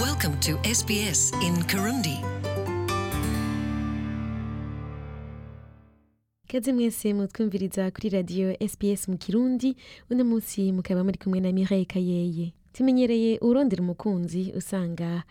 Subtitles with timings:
[0.00, 2.16] Welcome to SBS in Kirundi.
[6.48, 9.76] Kaze mwese mutwumviriza kuri radio SPS mu Kirundi,
[10.10, 12.52] uno munsi mukaba muri kumwe na Mireille Kayeye.
[12.72, 15.22] Tumenyereye urondera umukunzi usanga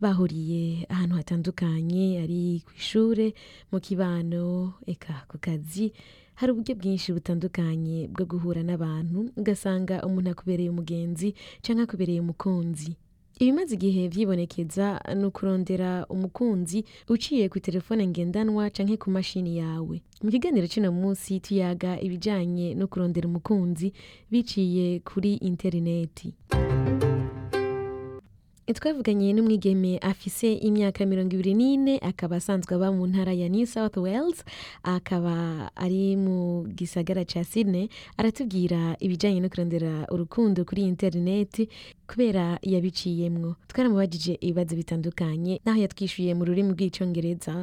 [0.00, 3.26] bahuriye ahantu hatandukanye ari ku ishuri
[3.72, 5.92] mu kibano, eka ku kazi
[6.36, 11.28] hari uburyo bwinshi butandukanye bwo guhura n'abantu ugasanga umuntu akubereye umugenzi
[11.64, 12.92] cyangwa akubereye umukunzi
[13.40, 14.86] Ibimaze igihe vyibonekeza
[15.18, 16.78] ni ukurondera umukunzi
[17.14, 19.96] uciye ku kw'iterefone ngendanwa canke ku mashini yawe.
[20.22, 23.86] Mu kiganiro c'uno munsi tuyaga ibijyanye no kurondera umukunzi
[24.32, 26.28] biciye kuri interineti.
[28.72, 33.96] twavuganye n'umwigeme afise imyaka mirongo ibiri n'ine akaba asanzwe aba mu ntara ya new south
[33.98, 34.44] wales
[34.82, 35.34] akaba
[35.74, 41.66] ari mu gisagara cya sydney aratubwira ibijyanye no kurondera urukundo kuri interineti
[42.10, 47.54] kubera yabiciyemwo twaramubajije ibibazo bitandukanye n'aho yatwishyuye mu rurimi rw'icyongereza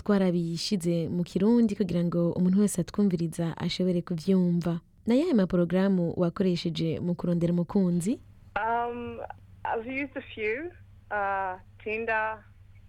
[0.00, 4.72] twarabishyize mu kirundi kugira ngo umuntu wese atwumviriza ashobore kubyumva
[5.06, 8.12] na yahe maporogramu wakoresheje mu kurondera umukunzi
[8.58, 9.18] um,
[9.64, 11.54] Uh,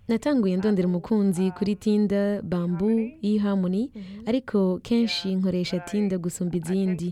[0.07, 2.89] natanguye um, ndondera umukunzi um, kuri tinda bambu
[3.25, 3.83] y'ihamuni
[4.27, 7.07] ariko kenshi nkoresha tinda gusumba izindi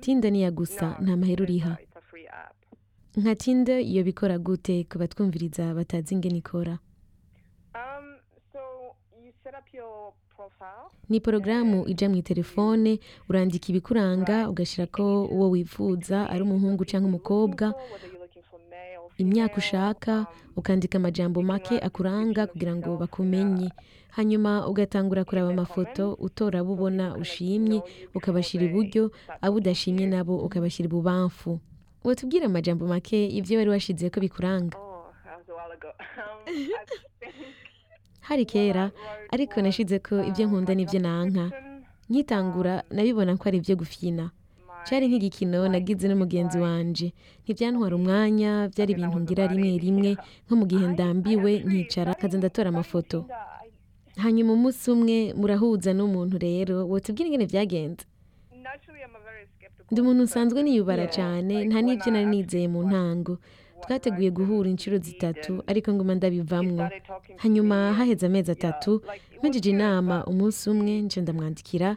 [0.00, 1.74] tinda niya gusa nta mahera uriha
[3.20, 6.74] nka tinda iyo bikora gute kuba batwumviriza batazi ingene ikora
[7.74, 8.06] um,
[11.08, 12.92] ni porogaramu ijya mu itelefone
[13.30, 17.64] urandika ibikuranga ugashyira ko uwo wifuza ari umuhungu cyangwa umukobwa
[19.22, 20.26] imyaka ushaka um,
[20.60, 23.76] ukandika amajambo make akuranga kugira ngo bakumenye uh,
[24.16, 27.78] hanyuma ugatangura kuraba amafoto utora abo ubona ushimye
[28.16, 29.02] ukabashyira iburyo
[29.44, 31.50] abo udashimye nabo ukabashyira ibubamfu
[32.06, 35.12] watubwira amajambo make ibyo wari washyize ko bikuranga oh,
[38.28, 38.84] hari kera
[39.34, 41.44] ariko nashize ko ibyo nkunda n'ibyo nanka
[42.10, 44.24] nkitangura nabibona ko ari ibyo gufina.
[44.86, 47.06] cyari nk'igikino nagize n'umugenzi wanjye,
[47.42, 50.10] ntibyantwara umwanya byari ibintu ngira rimwe rimwe
[50.44, 53.18] nko mu gihe ndambiwe nkicara nkaza ndatora amafoto
[54.22, 58.04] hanyuma umunsi umwe murahuza n'umuntu rero watubwira ingene byagenze
[59.90, 63.32] ndi umuntu usanzwe niyubara cyane nta n'ibyo nari nizeye mu ntango
[63.82, 66.86] twateguye guhura inshuro zitatu ariko nguma ndabivamwo
[67.42, 68.92] hanyuma haheze amezi atatu
[69.40, 71.90] mpejije inama umunsi umwe nje ndamwandikira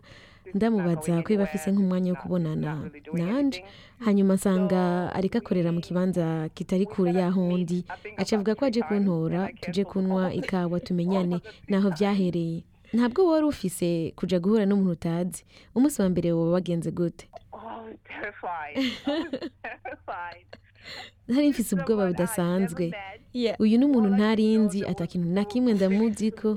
[0.56, 2.72] ndamubaza ko biba nk'umwanya wo kubonana
[3.18, 3.59] nanje
[4.06, 4.81] hanyuma asanga
[5.18, 6.25] ariko akorera mu kibanza
[6.56, 7.79] kitari kure yaho ndi
[8.22, 11.38] acavuga ko aje kuntora tuje kunywa ikawa tumenyane
[11.72, 12.57] naho byahereye
[12.96, 15.40] ntabwo wari ufise kujya guhura n'umuntu utazi
[15.75, 19.29] umunsi wa mbere woba wagenze gute oh,
[21.28, 22.84] Nari mfite ubwoba budasanzwe
[23.63, 26.50] uyu ni umuntu ntarinzi atakintu na kimwe ndamuzi ko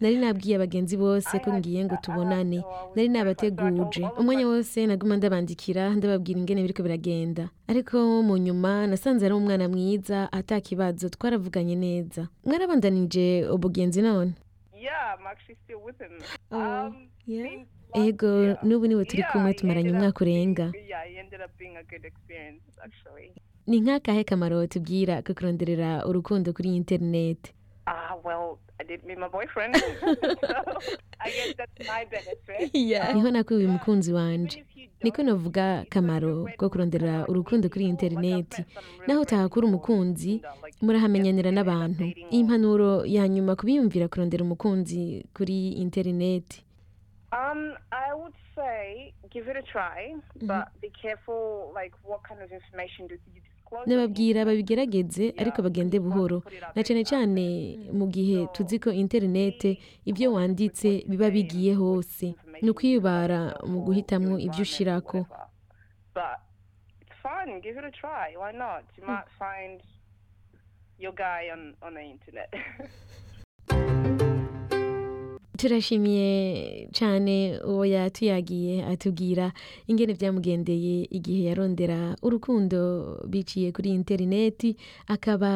[0.00, 2.58] nari nabwiye abagenzi bose ko ngiye ngo tubonane
[2.94, 9.34] nari nabateguje umwanya wose naguma ndabandikira ndababwira ingene biriko biragenda ariko mu nyuma nasanze ari
[9.40, 14.32] umwana mwiza atakibazo twaravuganye neza mwarabandanije ubugenzi none
[16.54, 17.62] oh, um,
[18.06, 18.28] ego
[18.66, 20.66] n'ubu niwe turi kumwe tumaranye umwaka urenga
[23.66, 27.52] ni nk'akahe kamaro tubwira ah, um, ko kuronderera urukundo kuri interineti
[33.14, 34.64] niho nakuye umukunzi wanjye
[35.06, 38.64] niko navuga kamaro ko kurondera urukundo kuri interineti
[39.06, 40.42] naho utahakura umukunzi
[40.82, 42.02] murahamenyanira n'abantu
[42.34, 46.64] iyi mpanuro ya nyuma kubiyumvira kurondera umukunzi kuri interineti
[47.34, 47.72] Um,
[53.86, 56.38] Nababwira babigerageze ariko bagende buhoro
[56.74, 57.42] na cyane cyane
[57.98, 59.70] mu gihe tuzi ko interinete
[60.10, 62.24] ibyo wanditse biba bigiye hose
[62.62, 63.40] ni ukwibara
[63.70, 65.18] mu guhitamo ibyo ushyirako
[70.98, 73.26] hmm.
[75.62, 76.28] turashimiye
[76.98, 77.34] cyane
[77.70, 79.44] uwo yatuyagiye atubwira
[79.90, 82.78] ingene byamugendeye igihe yarondera urukundo
[83.32, 84.70] biciye kuri interineti
[85.14, 85.52] akaba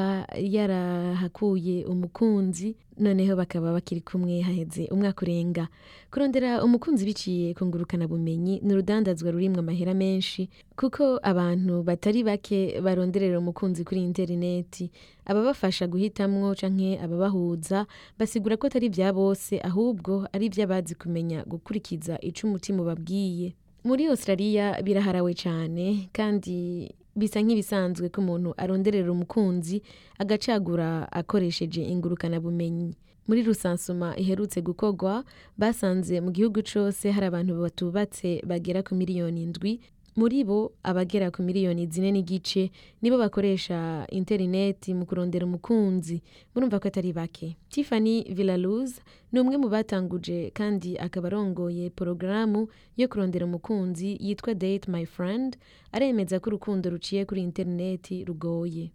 [0.54, 5.68] yarahakuye umukunzi noneho bakaba bakiri kumwe haheze umwaka urenga
[6.12, 10.48] kurondera umukunzi biciye kungurukana bumenyi ni urudandazwa rurimwo amahera menshi
[10.80, 14.84] kuko abantu batari bake baronderera umukunzi kuri interineti
[15.30, 17.78] ababafasha guhitamwo canke ababahuza
[18.18, 23.48] basigura ko atari ibya bose ahubwo ari iby'abazi kumenya gukurikiza ico umutima ubabwiye
[23.86, 29.76] muri Australia biraharawe cyane kandi bisa nk'ibisanzwe ko umuntu aronderera umukunzi
[30.22, 32.90] agacagura akoresheje ingurukanabumenyi
[33.30, 35.12] muri rusansuma iherutse gukorwa
[35.60, 39.72] basanze mu gihugu cose hari abantu batubatse bagera ku miliyoni indwi
[40.16, 42.72] muri bo abagera ku miliyoni zine n'igice
[43.04, 46.24] nibo bakoresha interineti mu kurondera umukunzi
[46.56, 48.96] murumva ko atari bake tiffany villaluz
[49.28, 52.64] ni umwe mu batanguje kandi akaba arongoye porogaramu
[52.96, 55.60] yo kurondera umukunzi yitwa date my friend
[55.92, 58.88] aremeza ko urukundo ruciye kuri interineti rugoye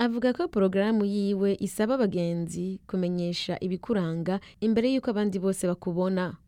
[0.00, 6.40] avuga ko porogaramu yiwe isaba abagenzi kumenyesha ibikuranga imbere y'uko abandi bose bakubona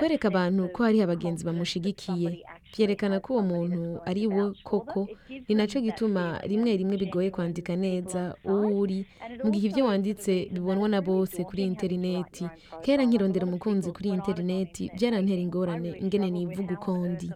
[0.00, 2.30] kwereka abantu ko hariho abagenzi bamushigikiye
[2.72, 3.80] byerekana ko uwo muntu
[4.10, 5.08] ari wo koko
[5.48, 8.98] ni nacyo gituma rimwe rimwe bigoye kwandika neza uwo uri
[9.44, 12.44] mu gihe ibyo wanditse bibonwa na bose kuri interineti
[12.84, 17.28] kera nkirondera umukunzi kuri interineti byarantera ingorane ingene nivuga uko ndi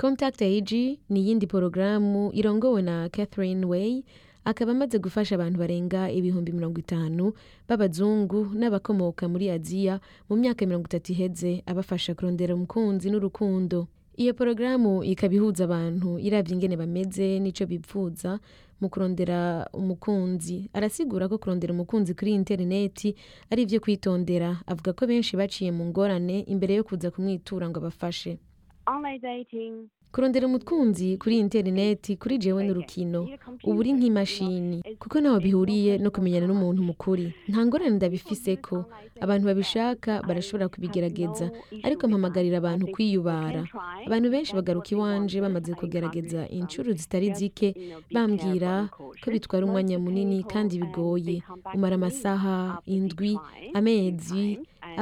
[0.00, 0.70] Contact AG
[1.12, 3.90] ni iyindi porogaramu irongowe na Catherine Way
[4.50, 7.24] akaba amaze gufasha abantu barenga ibihumbi mirongo itanu
[7.68, 9.94] b'abazungu n'abakomoka muri Aziya
[10.28, 13.78] mu myaka mirongo itatu iheze abafasha kurondera umukunzi n'urukundo.
[14.22, 18.30] Iyo porogaramu ikaba ihuza abantu iravye ingene bameze nicyo bipfuza
[18.80, 19.38] mu kurondera
[19.80, 20.70] umukunzi.
[20.76, 23.08] Arasigura ko kurondera umukunzi kuri interineti
[23.50, 28.32] ari ivyo kwitondera, avuga ko benshi baciye mu ngorane imbere yo kuza kumwitura ngo abafashe.
[30.14, 33.20] kurondera umukunzi kuri interineti kuri jewe n'urukino
[33.68, 38.76] ubu uri nk'imashini kuko ntaho bihuriye no kumenyana n'umuntu mukuri nta ngorane ndabifise ko
[39.24, 41.44] abantu babishaka barashobora kubigerageza
[41.86, 43.60] ariko mpamagarira abantu kwiyubara
[44.08, 47.68] abantu benshi bagaruka iwanje bamaze kugerageza inshuro zitari zike
[48.14, 48.70] bambwira
[49.22, 51.34] ko bitwara umwanya munini kandi bigoye
[51.76, 52.54] umara amasaha
[52.94, 53.32] indwi
[53.78, 54.44] amezi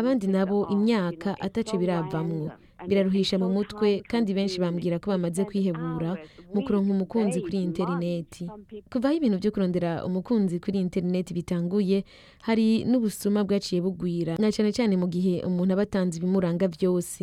[0.01, 2.45] abandi nabo imyaka ataco biravamwo
[2.89, 6.11] biraruhisha mu mutwe kandi benshi bambwira ko bamaze kwihebura
[6.55, 8.45] mu kuronka umukunzi kuri interineti
[8.93, 11.99] Kuvaho ibintu byo kurondera umukunzi kuri interineti bitanguye
[12.47, 17.21] hari n'ubusuma bwaciye bugwira na cyane cyane mu gihe umuntu aba atanze ibimuranga byose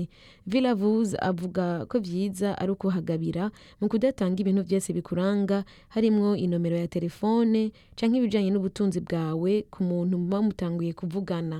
[0.49, 3.43] vilavuze avuga ko byiza ari ukuhagabira
[3.79, 5.57] mu kudatanga ibintu byose bikuranga
[5.95, 7.61] harimo inomero ya telefone
[7.97, 11.57] cyangwa ibijyanye n'ubutunzi bwawe ku muntu muba mutanguye kuvugana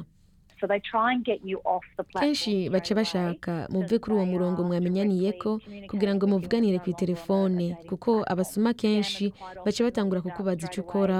[2.19, 5.51] kenshi baca bashaka muve kuri uwo murongo mwamenyaniye ko
[5.89, 9.25] kugira ngo muvuganire ku telefone kuko abasuma kenshi
[9.65, 11.19] baca batangura kukubaza icyo ukora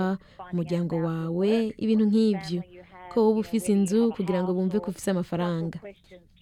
[0.54, 1.50] umuryango wawe
[1.84, 2.60] ibintu nk'ibyo
[3.12, 5.78] ko wowe ufise inzu kugira ngo bumve ko ufise amafaranga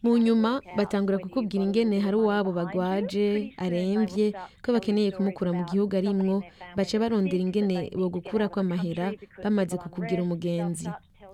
[0.03, 3.25] mu nyuma batangura kukubwira ingene hari uwabo bagwaje
[3.63, 4.25] arembye
[4.63, 6.35] ko bakeneye kumukura mu gihugu arimwo
[6.77, 9.05] baca barondera ingene bogukura kw'amahera
[9.43, 10.87] bamaze kukubwira umugenzi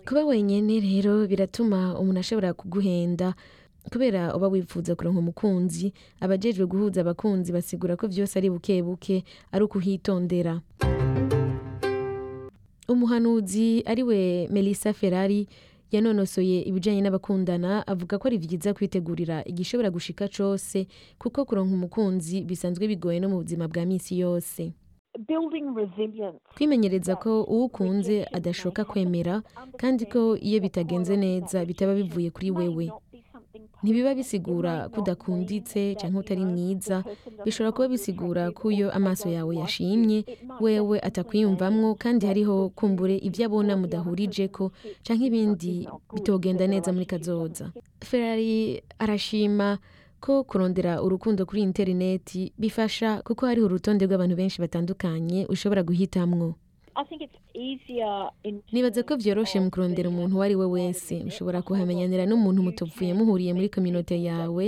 [0.08, 3.34] kuba wenyine rero biratuma umuntu ashobora kuguhenda
[3.92, 5.88] kubera uba wifuza kuronka umukunzi
[6.22, 9.24] abajejwe guhuza abakunzi basigura ko byose ari buke buke
[9.54, 10.54] ari ukuhitondera
[12.88, 15.42] umuhanuzi ariwe Melissa Ferrari
[15.92, 20.86] yanonosoye ibijyanye n'abakundana avuga ko ari byiza kwitegurira igishobora gushika cyose
[21.18, 24.78] kuko kuronka umukunzi bisanzwe bigoye no mu buzima bwa misi yose
[26.56, 29.34] kwimenyereza ko uwukunze ukunze adashoka kwemera
[29.82, 32.86] kandi ko iyo bitagenze neza bitaba bivuye kuri wewe
[33.82, 36.98] ntibiba bisigura ko udakunditse cyangwa utari mwiza
[37.46, 40.18] bishobora kuba bisigura ko iyo amaso yawe yashimye
[40.64, 44.64] wewe atakwiyumvamwo kandi hariho kumbure ibyo abona mudahurije ko
[45.06, 45.74] cyangwa ibindi
[46.16, 47.66] bitogenda neza muri kazoza
[48.10, 48.56] ferari
[49.04, 49.68] arashima
[50.26, 56.48] ko kurondera urukundo kuri interineti bifasha kuko hariho urutonde rw'abantu benshi batandukanye ushobora guhitamwo
[58.74, 63.52] nibaza ko byoroshye mu kurondera umuntu uwo ari we wese ushobora kuhamenyanira n'umuntu mutopfuye muhuriye
[63.54, 64.66] muri kominote yawe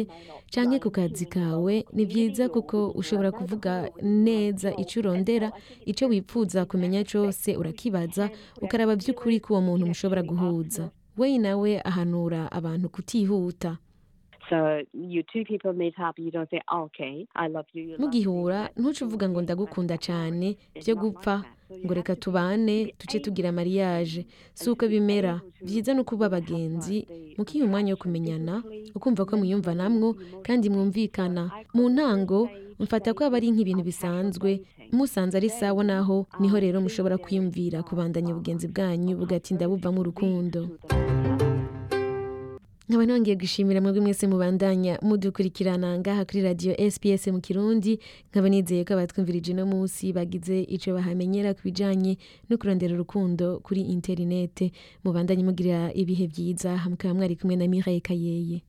[0.53, 5.49] cyangwa ku kazi kawe ni byiza kuko ushobora kuvuga neza icyo urondera
[5.89, 8.29] icyo wipfuza kumenya cyose urakibaza
[8.61, 10.83] ukaraba by'ukuri ko uwo muntu mushobora guhuza
[11.17, 13.69] we nawe ahanura abantu kutihuta
[17.99, 20.47] mugihura ntuce uvuga ngo ndagukunda cyane
[20.79, 21.35] byo gupfa
[21.67, 24.23] ngo reka tubane tuce tugira mariage
[24.53, 26.97] si uko bimera byiza no kuba abagenzi
[27.37, 28.53] mukiha umwanya wo kumenyana
[28.95, 30.07] ukumva ko mwiyumva namwo
[30.45, 31.43] kandi mwumvikana
[31.75, 32.39] mu ntango
[32.79, 34.49] mfata ko aba ari nk'ibintu bisanzwe
[34.95, 40.59] musanze ari sawa naho niho rero mushobora kwiyumvira kubandanya ubugenzi bwanyu bugatinda buva mu rukundo.
[42.89, 47.99] nkaba nongeye gushimira mwebwe mwese mubandanya mudukurikirana ngaha kuri radiyo SPS mu kirundi
[48.31, 52.15] nkaba nizeye ko abatwumvirije uno munsi bagize icyo bahamenyera ku bijyanye
[52.49, 54.71] no kurondera urukundo kuri interinete
[55.03, 58.61] mubandanye mugirira ibihe byiza mukaba mwari kumwe na Mireille Kayeye